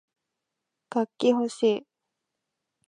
[0.89, 1.87] 楽器ほしい